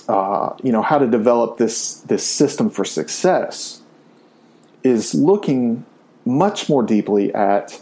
[0.09, 3.81] uh, you know, how to develop this this system for success,
[4.83, 5.85] is looking
[6.25, 7.81] much more deeply at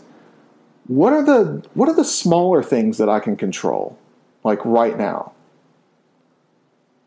[0.88, 3.98] what are the what are the smaller things that I can control
[4.44, 5.34] like right now?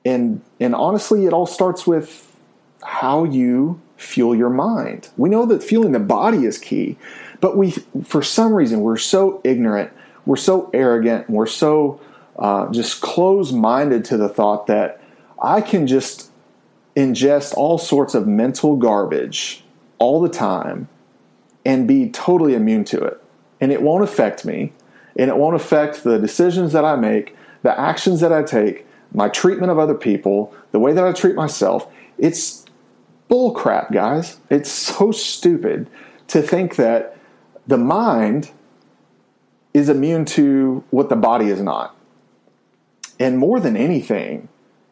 [0.05, 2.37] And and honestly it all starts with
[2.83, 5.09] how you fuel your mind.
[5.17, 6.97] We know that fueling the body is key,
[7.41, 7.73] but we
[8.05, 9.91] for some reason we're so ignorant,
[10.25, 12.01] we're so arrogant, we're so
[12.39, 15.01] uh, just close-minded to the thought that
[15.41, 16.31] I can just
[16.97, 19.65] ingest all sorts of mental garbage
[19.99, 20.89] all the time
[21.65, 23.23] and be totally immune to it
[23.61, 24.73] and it won't affect me
[25.17, 29.29] and it won't affect the decisions that I make, the actions that I take, my
[29.29, 31.87] treatment of other people, the way that I treat myself.
[32.19, 32.65] It's
[33.29, 34.39] bull crap, guys.
[34.51, 35.89] It's so stupid
[36.29, 37.17] to think that
[37.67, 38.51] the mind
[39.73, 41.97] is immune to what the body is not.
[43.19, 44.49] And more than anything,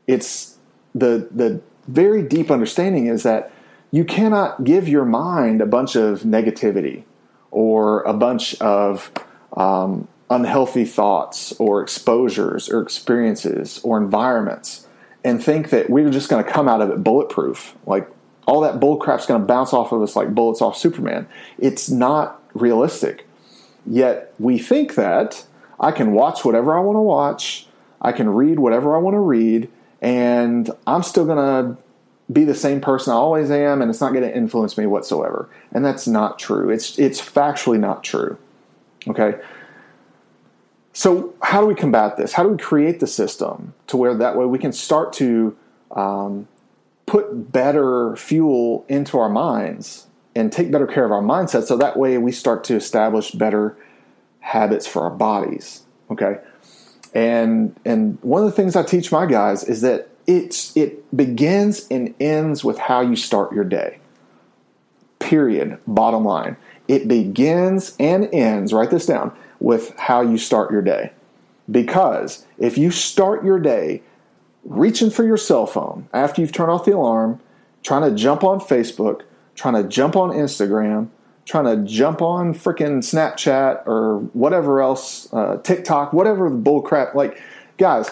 [0.07, 0.57] it's
[0.95, 3.51] the the very deep understanding is that
[3.93, 7.05] you cannot give your mind a bunch of negativity
[7.51, 9.13] or a bunch of
[9.57, 14.89] um, unhealthy thoughts or exposures or experiences or environments
[15.25, 17.77] and think that we're just going to come out of it bulletproof.
[17.87, 18.09] Like
[18.47, 21.29] all that bull crap's going to bounce off of us like bullets off Superman.
[21.59, 23.29] It's not realistic.
[23.87, 25.45] Yet we think that
[25.79, 27.67] I can watch whatever I want to watch,
[28.01, 29.69] I can read whatever I want to read,
[30.01, 31.82] and I'm still going to
[32.33, 35.49] be the same person I always am, and it's not going to influence me whatsoever.
[35.73, 36.71] And that's not true.
[36.71, 38.39] It's it's factually not true.
[39.09, 39.39] Okay.
[40.93, 42.33] So how do we combat this?
[42.33, 45.57] How do we create the system to where that way we can start to
[45.93, 46.47] um,
[47.07, 51.97] put better fuel into our minds and take better care of our mindset, so that
[51.97, 53.77] way we start to establish better
[54.41, 55.83] habits for our bodies.
[56.11, 56.39] Okay.
[57.15, 61.87] And and one of the things I teach my guys is that it's it begins
[61.91, 63.99] and ends with how you start your day.
[65.19, 65.79] Period.
[65.87, 66.57] Bottom line.
[66.89, 71.13] It begins and ends, write this down, with how you start your day.
[71.71, 74.03] Because if you start your day
[74.65, 77.41] reaching for your cell phone after you've turned off the alarm,
[77.83, 79.23] trying to jump on Facebook,
[79.55, 81.09] trying to jump on Instagram,
[81.45, 87.15] trying to jump on freaking Snapchat or whatever else, uh, TikTok, whatever the bull crap.
[87.15, 87.41] Like,
[87.79, 88.11] guys,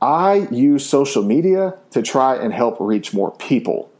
[0.00, 3.90] I use social media to try and help reach more people.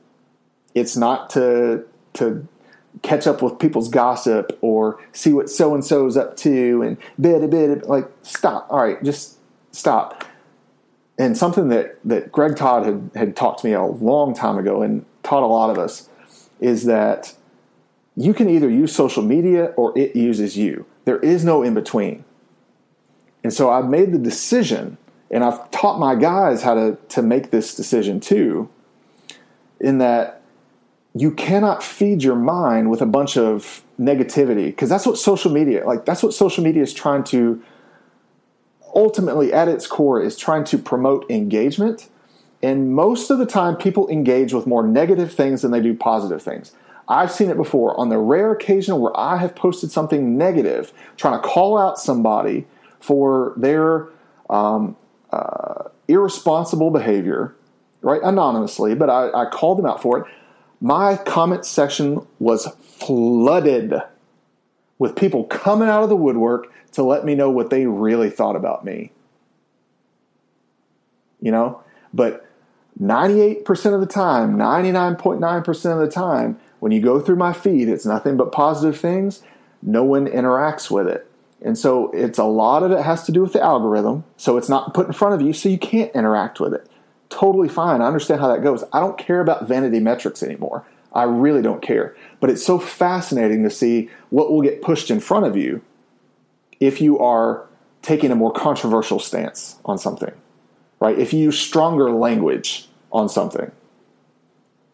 [0.75, 2.47] It's not to to
[3.03, 7.43] catch up with people's gossip or see what so and so's up to and bit
[7.43, 8.67] a bit like stop.
[8.71, 9.39] All right, just
[9.73, 10.25] stop.
[11.19, 14.83] And something that that Greg Todd had had taught to me a long time ago
[14.83, 16.09] and taught a lot of us
[16.61, 17.35] is that
[18.17, 20.87] you can either use social media or it uses you.
[21.05, 22.25] There is no in between.
[23.45, 24.99] And so I've made the decision
[25.31, 28.69] and I've taught my guys how to, to make this decision too,
[29.81, 30.43] in that
[31.15, 35.83] you cannot feed your mind with a bunch of negativity because that's what social media
[35.87, 37.63] like that's what social media is trying to
[38.97, 42.09] ultimately at its core is trying to promote engagement.
[42.63, 46.43] And most of the time people engage with more negative things than they do positive
[46.43, 46.73] things.
[47.07, 47.99] I've seen it before.
[48.01, 52.67] On the rare occasion where i have posted something negative trying to call out somebody
[52.99, 54.09] for their
[54.49, 54.97] um,
[55.31, 57.55] uh, irresponsible behavior,
[58.03, 58.21] right?
[58.23, 60.27] Anonymously, but I, I called them out for it.
[60.81, 63.95] My comment section was flooded
[64.99, 68.57] with people coming out of the woodwork to let me know what they really thought
[68.57, 69.13] about me.
[71.41, 71.83] You know,
[72.15, 72.47] but
[73.01, 78.07] 98% of the time, 99.9% of the time, when you go through my feed, it's
[78.07, 79.43] nothing but positive things.
[79.83, 81.26] No one interacts with it.
[81.63, 84.25] And so it's a lot of it has to do with the algorithm.
[84.37, 86.89] So it's not put in front of you, so you can't interact with it.
[87.29, 88.03] Totally fine.
[88.03, 88.85] I understand how that goes.
[88.93, 90.87] I don't care about vanity metrics anymore.
[91.13, 92.15] I really don't care.
[92.41, 95.83] But it's so fascinating to see what will get pushed in front of you
[96.79, 97.67] if you are
[98.03, 100.33] taking a more controversial stance on something,
[101.01, 101.19] right?
[101.19, 103.73] If you use stronger language on something.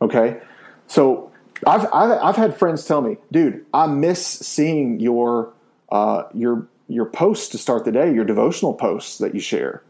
[0.01, 0.41] Okay?
[0.87, 1.33] So
[1.67, 5.53] I've, I've, I've had friends tell me, dude, I miss seeing your
[5.93, 9.83] uh, your your posts to start the day, your devotional posts that you share.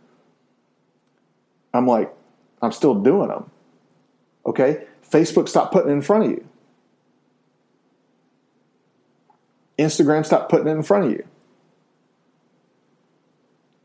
[1.73, 2.13] I'm like,
[2.61, 3.51] I'm still doing them.
[4.45, 6.47] Okay, Facebook stopped putting it in front of you.
[9.79, 11.27] Instagram stopped putting it in front of you.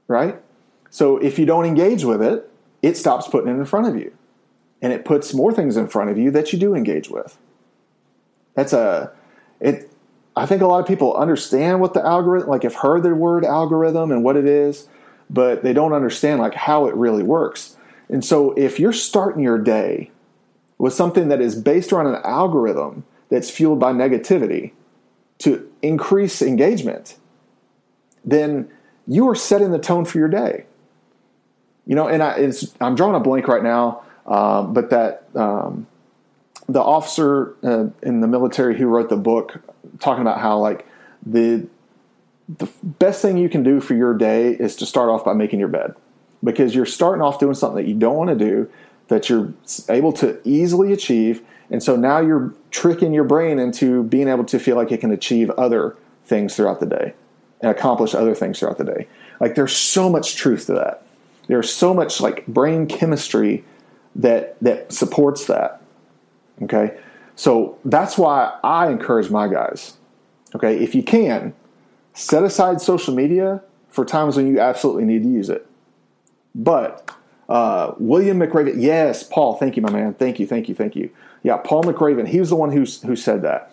[0.08, 0.42] Right?
[0.90, 2.50] So if you don't engage with it,
[2.82, 4.14] it stops putting it in front of you.
[4.82, 7.38] And it puts more things in front of you that you do engage with.
[8.54, 9.12] That's a
[9.60, 9.92] it
[10.38, 13.44] I think a lot of people understand what the algorithm, like have heard the word
[13.44, 14.88] algorithm and what it is,
[15.30, 17.76] but they don't understand like how it really works.
[18.10, 20.12] And so if you're starting your day
[20.78, 24.72] with something that is based around an algorithm that's fueled by negativity
[25.40, 27.18] to increase engagement,
[28.24, 28.70] then
[29.08, 30.66] you are setting the tone for your day.
[31.86, 35.88] You know, and I, am drawing a blank right now, uh, but that um,
[36.68, 39.62] the officer uh, in the military who wrote the book
[40.00, 40.86] talking about how like
[41.26, 41.68] the
[42.58, 45.60] the best thing you can do for your day is to start off by making
[45.60, 45.94] your bed.
[46.44, 48.70] Because you're starting off doing something that you don't want to do
[49.10, 49.54] that you're
[49.90, 54.60] able to easily achieve and so now you're tricking your brain into being able to
[54.60, 57.14] feel like it can achieve other things throughout the day
[57.62, 59.08] and accomplish other things throughout the day.
[59.42, 61.04] Like there's so much truth to that.
[61.48, 63.66] There's so much like brain chemistry
[64.16, 65.82] that that supports that
[66.64, 66.98] Okay.
[67.38, 69.96] So that's why I encourage my guys.
[70.56, 70.78] Okay.
[70.84, 71.54] If you can,
[72.14, 75.66] set aside social media for times when you absolutely need to use it.
[76.56, 77.12] But
[77.48, 80.16] uh, William McRaven, yes, Paul, thank you, my man.
[80.16, 81.12] Thank you, thank you, thank you.
[81.44, 83.72] Yeah, Paul McRaven, he was the one who, who said that.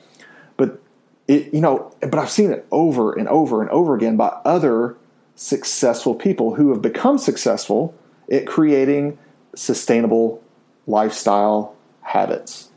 [0.59, 0.81] But
[1.27, 4.95] it, you know, but I've seen it over and over and over again by other
[5.37, 7.95] successful people who have become successful
[8.31, 9.19] at creating
[9.55, 10.43] sustainable
[10.87, 12.69] lifestyle habits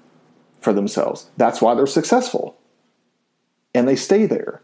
[0.68, 1.30] for themselves.
[1.38, 2.58] That's why they're successful.
[3.74, 4.62] And they stay there.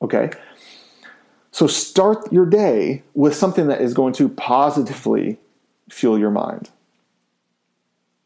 [0.00, 0.30] Okay?
[1.50, 5.38] So start your day with something that is going to positively
[5.90, 6.70] fuel your mind.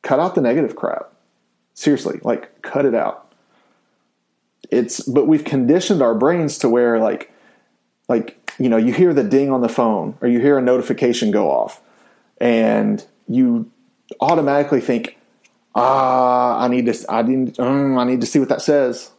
[0.02, 1.10] Cut out the negative crap.
[1.72, 3.32] Seriously, like cut it out.
[4.70, 7.32] It's but we've conditioned our brains to where like
[8.06, 11.30] like you know, you hear the ding on the phone or you hear a notification
[11.30, 11.80] go off
[12.38, 13.70] and you
[14.20, 15.17] automatically think,
[15.78, 19.10] ah, I need to, I need, um, I need to see what that says.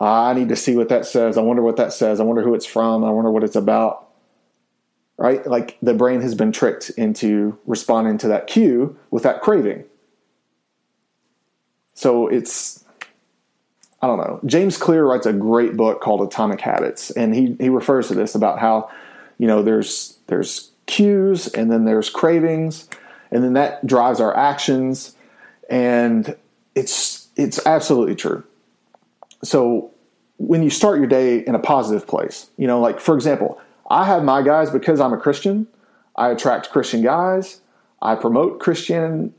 [0.00, 1.36] I need to see what that says.
[1.36, 2.20] I wonder what that says.
[2.20, 3.04] I wonder who it's from.
[3.04, 4.08] I wonder what it's about.
[5.16, 5.44] Right?
[5.44, 9.84] Like the brain has been tricked into responding to that cue with that craving.
[11.94, 12.84] So it's
[14.00, 14.40] I don't know.
[14.46, 18.36] James Clear writes a great book called Atomic Habits, and he he refers to this
[18.36, 18.90] about how
[19.38, 22.88] you know there's there's cues and then there's cravings,
[23.30, 25.14] and then that drives our actions,
[25.68, 26.36] and
[26.74, 28.44] it's it's absolutely true.
[29.42, 29.92] So
[30.38, 33.60] when you start your day in a positive place, you know, like for example,
[33.90, 35.66] I have my guys because I'm a Christian.
[36.16, 37.60] I attract Christian guys.
[38.02, 39.34] I promote Christian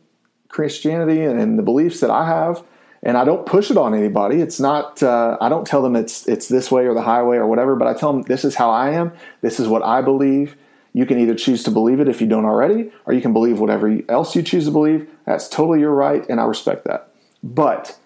[0.47, 2.63] Christianity and the beliefs that I have
[3.02, 4.41] and I don't push it on anybody.
[4.41, 5.02] It's not.
[5.02, 7.75] Uh, I don't tell them it's it's this way or the highway or whatever.
[7.75, 9.13] But I tell them this is how I am.
[9.41, 10.58] This is what I believe.
[10.93, 13.60] You can either choose to believe it if you don't already, or you can believe
[13.60, 15.10] whatever else you choose to believe.
[15.25, 17.12] That's totally your right, and I respect that.
[17.43, 17.97] But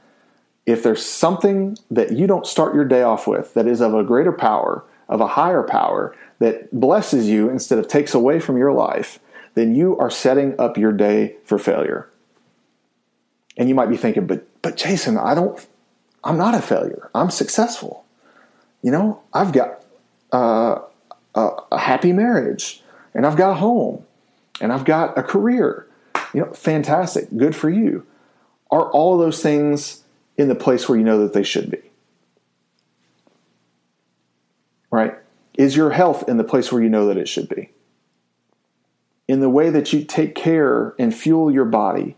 [0.66, 4.04] if there's something that you don't start your day off with that is of a
[4.04, 8.74] greater power, of a higher power, that blesses you instead of takes away from your
[8.74, 9.20] life,
[9.56, 12.10] then you are setting up your day for failure.
[13.58, 15.66] And you might be thinking, but but Jason, I don't
[16.24, 17.10] I'm not a failure.
[17.14, 18.06] I'm successful.
[18.82, 19.84] You know, I've got
[20.32, 20.80] uh,
[21.36, 24.06] a, a happy marriage and I've got a home
[24.62, 25.88] and I've got a career.
[26.34, 27.36] You know, fantastic.
[27.36, 28.06] Good for you.
[28.72, 30.04] Are all those things
[30.38, 31.82] in the place where you know that they should be?
[34.90, 35.16] Right?
[35.58, 37.70] Is your health in the place where you know that it should be?
[39.28, 42.16] In the way that you take care and fuel your body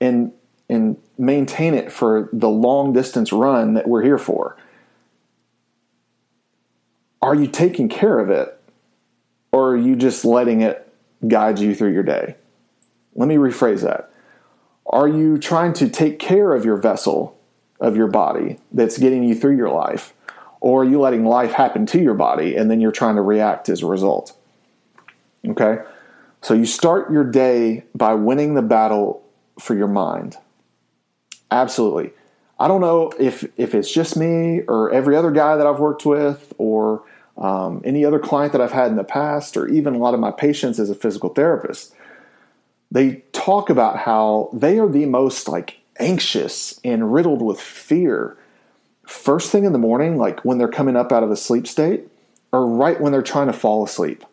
[0.00, 0.32] and
[0.68, 4.56] and maintain it for the long distance run that we're here for?
[7.26, 8.56] Are you taking care of it
[9.50, 10.92] or are you just letting it
[11.26, 12.36] guide you through your day?
[13.16, 14.12] Let me rephrase that.
[14.86, 17.36] Are you trying to take care of your vessel,
[17.80, 20.14] of your body that's getting you through your life?
[20.60, 23.68] Or are you letting life happen to your body and then you're trying to react
[23.68, 24.36] as a result?
[25.48, 25.78] Okay?
[26.42, 29.24] So you start your day by winning the battle
[29.58, 30.36] for your mind.
[31.50, 32.12] Absolutely.
[32.60, 36.06] I don't know if if it's just me or every other guy that I've worked
[36.06, 37.02] with or
[37.38, 40.20] um, any other client that I've had in the past or even a lot of
[40.20, 41.94] my patients as a physical therapist.
[42.90, 48.36] They talk about how they are the most like anxious and riddled with fear
[49.06, 52.08] first thing in the morning, like when they're coming up out of a sleep state,
[52.52, 54.24] or right when they're trying to fall asleep.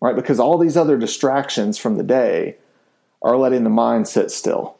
[0.00, 0.16] Right?
[0.16, 2.56] Because all these other distractions from the day
[3.20, 4.76] are letting the mind sit still.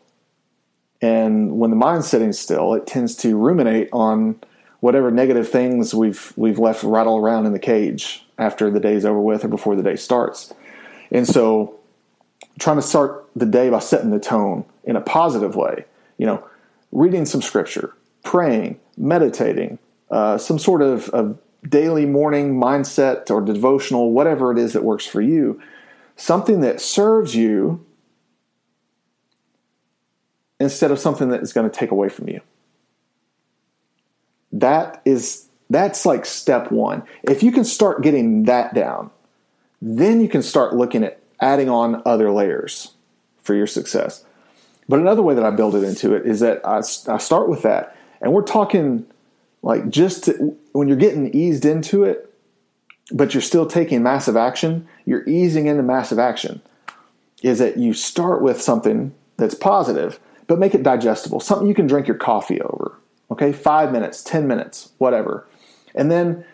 [1.01, 4.41] And when the mind's sitting still, it tends to ruminate on
[4.83, 9.21] whatever negative things we've we've left rattle around in the cage after the day's over
[9.21, 10.53] with or before the day starts.
[11.13, 11.79] And so
[12.59, 15.85] trying to start the day by setting the tone in a positive way,
[16.19, 16.45] you know,
[16.91, 19.79] reading some scripture, praying, meditating,
[20.11, 25.07] uh, some sort of, of daily morning mindset or devotional, whatever it is that works
[25.07, 25.63] for you,
[26.17, 27.87] something that serves you
[30.59, 32.41] instead of something that is going to take away from you.
[34.53, 37.03] That is that's like step 1.
[37.23, 39.11] If you can start getting that down,
[39.81, 42.93] then you can start looking at adding on other layers
[43.43, 44.25] for your success.
[44.89, 47.63] But another way that I build it into it is that I, I start with
[47.63, 47.97] that.
[48.21, 49.07] And we're talking
[49.63, 52.29] like just to, when you're getting eased into it,
[53.11, 56.61] but you're still taking massive action, you're easing into massive action.
[57.43, 61.41] Is that you start with something that's positive but make it digestible.
[61.41, 62.99] Something you can drink your coffee over.
[63.33, 65.47] Okay, five minutes, 10 minutes, whatever.
[65.95, 66.45] And then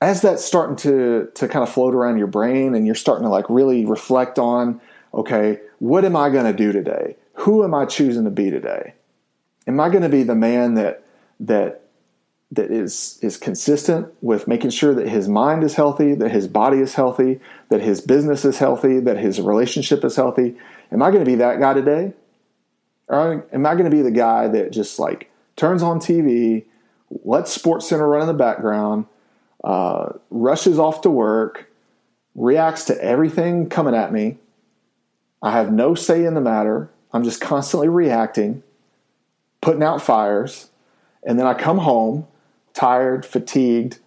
[0.00, 3.30] as that's starting to, to kind of float around your brain and you're starting to
[3.30, 4.80] like really reflect on,
[5.12, 7.16] okay, what am I going to do today?
[7.36, 8.94] who am I choosing to be today?
[9.66, 11.04] Am I going to be the man that
[11.40, 11.82] that
[12.52, 16.78] that is is consistent with making sure that his mind is healthy, that his body
[16.78, 20.56] is healthy, that his business is healthy, that his relationship is healthy?
[20.90, 22.12] Am I going to be that guy today?
[23.08, 26.64] Or am I going to be the guy that just like turns on TV,
[27.24, 29.06] lets Sports Center run in the background,
[29.64, 31.70] uh, rushes off to work,
[32.34, 34.38] reacts to everything coming at me.
[35.42, 36.90] I have no say in the matter.
[37.12, 38.62] I'm just constantly reacting,
[39.60, 40.70] putting out fires,
[41.22, 42.26] and then I come home
[42.74, 43.98] tired, fatigued,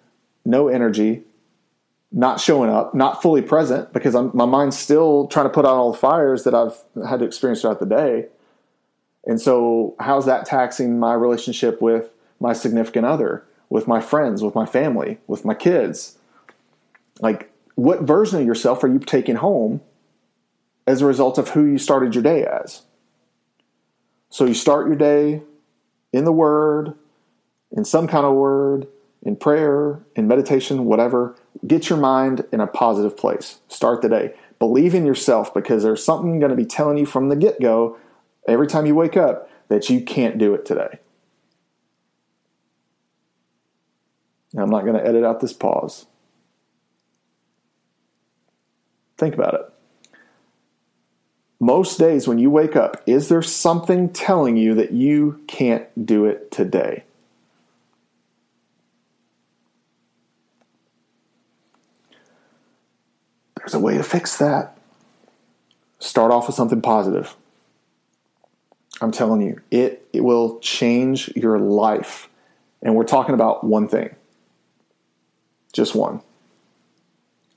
[0.45, 1.23] no energy,
[2.11, 5.75] not showing up, not fully present because I'm, my mind's still trying to put out
[5.75, 6.77] all the fires that I've
[7.07, 8.27] had to experience throughout the day.
[9.25, 14.55] And so, how's that taxing my relationship with my significant other, with my friends, with
[14.55, 16.17] my family, with my kids?
[17.19, 19.81] Like, what version of yourself are you taking home
[20.87, 22.83] as a result of who you started your day as?
[24.29, 25.41] So, you start your day
[26.13, 26.95] in the Word,
[27.71, 28.87] in some kind of word,
[29.23, 31.35] in prayer, in meditation, whatever.
[31.65, 33.59] Get your mind in a positive place.
[33.67, 34.33] Start the day.
[34.59, 37.97] Believe in yourself because there's something going to be telling you from the get go
[38.49, 40.99] every time you wake up that you can't do it today.
[44.53, 46.07] Now, I'm not going to edit out this pause.
[49.17, 49.61] Think about it.
[51.59, 56.25] Most days when you wake up, is there something telling you that you can't do
[56.25, 57.03] it today?
[63.57, 64.77] There's a way to fix that.
[65.99, 67.35] Start off with something positive.
[69.01, 72.29] I'm telling you, it, it will change your life.
[72.81, 74.15] And we're talking about one thing,
[75.73, 76.21] just one.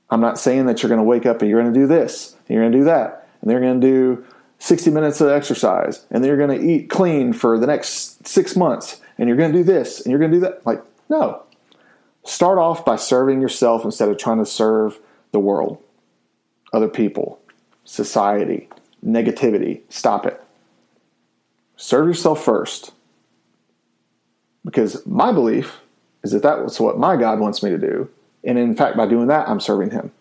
[0.09, 2.35] I'm not saying that you're going to wake up and you're going to do this,
[2.47, 4.25] and you're going to do that, and they're going to do
[4.59, 8.55] 60 minutes of exercise, and then you're going to eat clean for the next six
[8.55, 10.65] months, and you're going to do this, and you're going to do that.
[10.65, 11.43] Like, no.
[12.25, 14.99] Start off by serving yourself instead of trying to serve
[15.31, 15.83] the world,
[16.71, 17.41] other people,
[17.83, 18.69] society,
[19.05, 19.81] negativity.
[19.89, 20.42] Stop it.
[21.83, 22.93] Serve yourself first.
[24.63, 25.81] Because my belief
[26.23, 28.09] is that that's what my God wants me to do.
[28.41, 30.13] And in fact, by doing that, I'm serving Him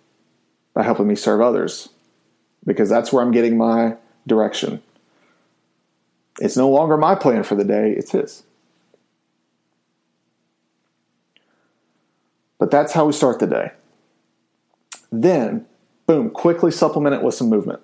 [0.74, 1.90] by helping me serve others
[2.66, 3.94] because that's where I'm getting my
[4.26, 4.82] direction.
[6.40, 8.42] It's no longer my plan for the day, it's His.
[12.58, 13.70] But that's how we start the day.
[15.12, 15.66] Then,
[16.06, 17.78] boom, quickly supplement it with some movement.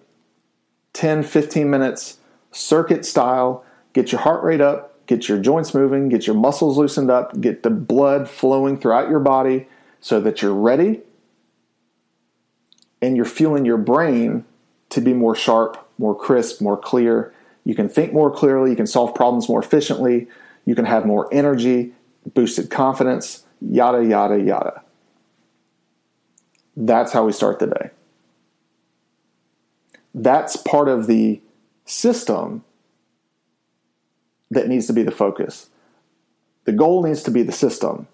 [0.95, 2.19] 10, 15 minutes,
[2.51, 3.65] circuit style,
[3.99, 7.65] get your heart rate up, get your joints moving, get your muscles loosened up, get
[7.65, 9.67] the blood flowing throughout your body
[10.01, 11.01] so that you're ready
[13.03, 14.45] and you're feeling your brain
[14.91, 17.35] to be more sharp, more crisp, more clear.
[17.65, 20.29] You can think more clearly, you can solve problems more efficiently,
[20.65, 21.93] you can have more energy,
[22.35, 24.83] boosted confidence, yada, yada, yada.
[26.77, 27.91] That's how we start the day.
[30.15, 31.41] That's part of the
[31.85, 32.63] system
[34.51, 35.69] that needs to be the focus.
[36.65, 38.09] The goal needs to be the system.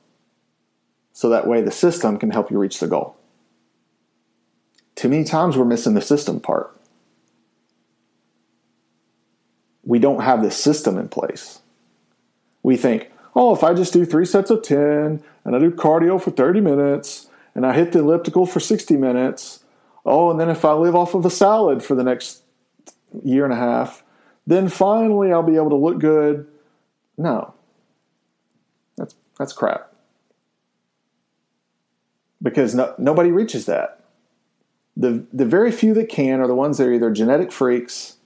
[1.12, 3.16] So that way the system can help you reach the goal.
[4.94, 6.70] Too many times we're missing the system part.
[9.84, 11.60] We don't have the system in place.
[12.62, 16.22] We think, oh, if I just do three sets of 10 and I do cardio
[16.22, 19.64] for 30 minutes and I hit the elliptical for 60 minutes,
[20.06, 22.42] oh, and then if I live off of a salad for the next
[23.24, 24.03] year and a half,
[24.46, 26.46] then finally I'll be able to look good.
[27.16, 27.54] No.
[28.96, 29.92] That's that's crap.
[32.42, 34.00] Because no, nobody reaches that.
[34.96, 38.16] The the very few that can are the ones that are either genetic freaks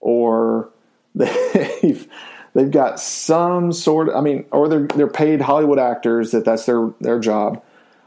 [0.00, 0.70] or
[1.14, 2.08] they've
[2.54, 6.66] they've got some sort of, I mean or they're they're paid Hollywood actors that that's
[6.66, 7.62] their their job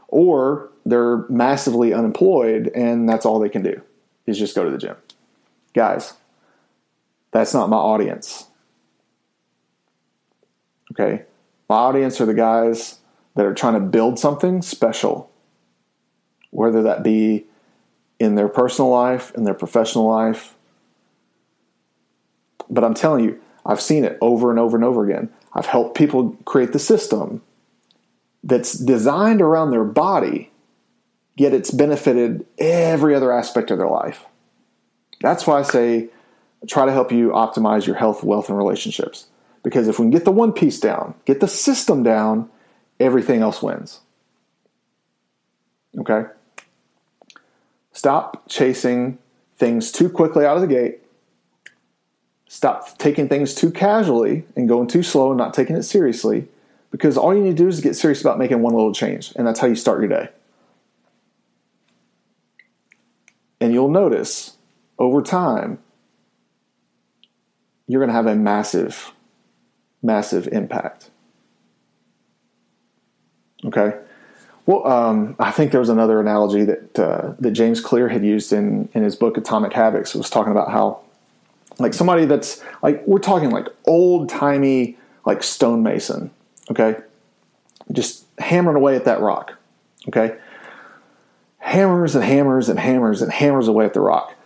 [0.08, 3.80] or they're massively unemployed and that's all they can do
[4.26, 4.96] is just go to the gym.
[5.74, 6.14] Guys,
[7.32, 8.46] that's not my audience.
[10.92, 11.24] Okay?
[11.68, 12.98] My audience are the guys
[13.34, 15.30] that are trying to build something special,
[16.50, 17.46] whether that be
[18.20, 20.54] in their personal life, in their professional life.
[22.68, 25.30] But I'm telling you, I've seen it over and over and over again.
[25.54, 27.42] I've helped people create the system
[28.44, 30.50] that's designed around their body,
[31.36, 34.26] yet it's benefited every other aspect of their life.
[35.20, 36.08] That's why I say
[36.68, 39.26] try to help you optimize your health, wealth, and relationships.
[39.62, 42.50] Because if we can get the one piece down, get the system down,
[42.98, 44.00] everything else wins.
[45.98, 46.24] Okay?
[47.92, 49.18] Stop chasing
[49.56, 51.02] things too quickly out of the gate
[52.52, 56.48] Stop taking things too casually and going too slow and not taking it seriously
[56.90, 59.46] because all you need to do is get serious about making one little change, and
[59.46, 60.28] that's how you start your day.
[63.58, 64.58] And you'll notice
[64.98, 65.78] over time,
[67.86, 69.12] you're going to have a massive,
[70.02, 71.10] massive impact.
[73.64, 73.98] Okay?
[74.66, 78.52] Well, um, I think there was another analogy that uh, that James Clear had used
[78.52, 80.14] in in his book Atomic Habits.
[80.14, 81.00] It was talking about how,
[81.78, 86.30] like somebody that's like we're talking like old timey like stonemason,
[86.70, 86.96] okay,
[87.90, 89.58] just hammering away at that rock,
[90.08, 90.36] okay,
[91.58, 94.36] hammers and hammers and hammers and hammers away at the rock.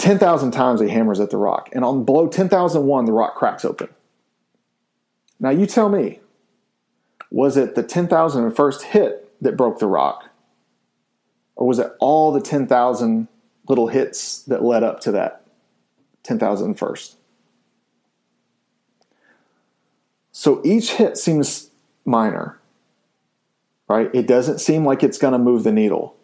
[0.00, 3.12] Ten thousand times he hammers at the rock, and on below ten thousand one, the
[3.12, 3.88] rock cracks open.
[5.38, 6.20] Now you tell me,
[7.30, 10.30] was it the ten thousand first hit that broke the rock?
[11.60, 13.28] Or was it all the 10,000
[13.68, 15.44] little hits that led up to that
[16.24, 17.16] 10,001st?
[20.32, 21.70] So each hit seems
[22.06, 22.58] minor,
[23.88, 24.10] right?
[24.14, 26.16] It doesn't seem like it's going to move the needle.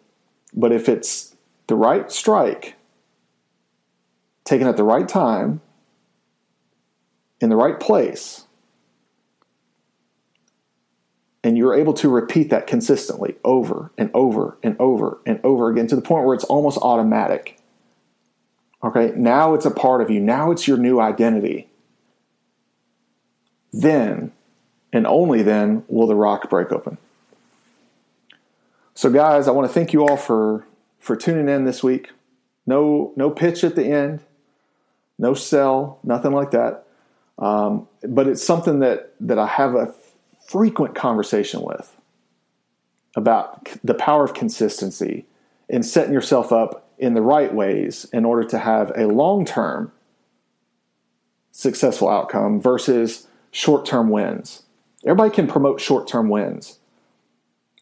[0.55, 1.35] But if it's
[1.67, 2.76] the right strike,
[4.47, 5.59] taken at the right time,
[7.41, 8.45] in the right place,
[11.43, 15.87] and you're able to repeat that consistently over and over and over and over again
[15.87, 17.59] to the point where it's almost automatic.
[18.83, 20.21] Okay, now it's a part of you.
[20.21, 21.67] Now it's your new identity.
[23.73, 24.31] Then,
[24.93, 26.97] and only then, will the rock break open.
[28.93, 30.65] So, guys, I want to thank you all for
[30.99, 32.11] for tuning in this week.
[32.65, 34.21] No, no pitch at the end,
[35.17, 36.85] no sell, nothing like that.
[37.39, 39.93] Um, but it's something that that I have a
[40.47, 41.95] frequent conversation with
[43.15, 45.25] about the power of consistency
[45.69, 49.91] and setting yourself up in the right ways in order to have a long term
[51.51, 54.63] successful outcome versus short term wins.
[55.05, 56.79] Everybody can promote short term wins,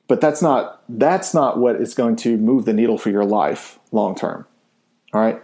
[0.08, 3.80] but that's not that's not what is going to move the needle for your life
[3.92, 4.46] long term.
[5.14, 5.42] All right.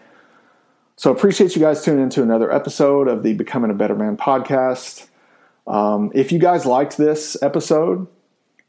[1.01, 4.17] So I appreciate you guys tuning into another episode of the Becoming a Better Man
[4.17, 5.07] podcast.
[5.65, 8.05] Um, if you guys liked this episode,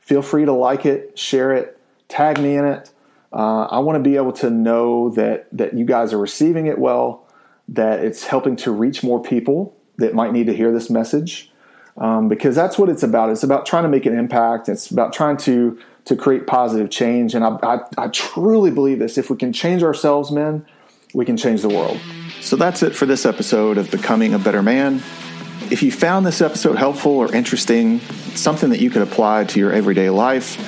[0.00, 1.78] feel free to like it, share it,
[2.08, 2.90] tag me in it.
[3.34, 6.78] Uh, I want to be able to know that that you guys are receiving it
[6.78, 7.28] well,
[7.68, 11.52] that it's helping to reach more people that might need to hear this message,
[11.98, 13.28] um, because that's what it's about.
[13.28, 14.70] It's about trying to make an impact.
[14.70, 17.34] It's about trying to to create positive change.
[17.34, 19.18] And I, I, I truly believe this.
[19.18, 20.64] If we can change ourselves, men,
[21.12, 22.00] we can change the world.
[22.42, 24.96] So that's it for this episode of Becoming a Better Man.
[25.70, 28.00] If you found this episode helpful or interesting,
[28.34, 30.58] something that you could apply to your everyday life,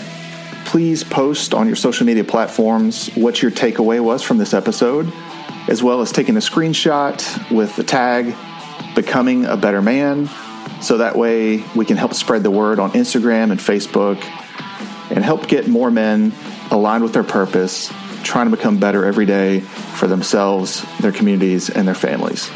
[0.67, 5.13] please post on your social media platforms what your takeaway was from this episode,
[5.69, 8.35] as well as taking a screenshot with the tag
[8.95, 10.31] Becoming a Better Man.
[10.81, 14.23] So that way we can help spread the word on Instagram and Facebook
[15.11, 16.33] and help get more men
[16.71, 17.93] aligned with their purpose,
[18.25, 22.51] trying to become better every day for themselves, their communities, and their families.